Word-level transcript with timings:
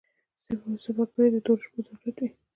څه 0.81 0.89
وګړي 0.95 1.27
د 1.31 1.37
تورو 1.45 1.63
شپو 1.65 1.79
ضرورت 1.85 2.17
وي. 2.21 2.29